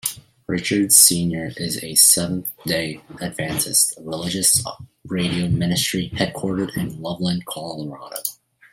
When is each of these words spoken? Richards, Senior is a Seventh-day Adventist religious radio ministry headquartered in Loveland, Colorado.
Richards, 0.47 0.95
Senior 0.97 1.51
is 1.57 1.77
a 1.83 1.93
Seventh-day 1.93 2.99
Adventist 3.21 3.93
religious 4.01 4.65
radio 5.05 5.47
ministry 5.47 6.09
headquartered 6.15 6.75
in 6.75 6.99
Loveland, 6.99 7.45
Colorado. 7.45 8.17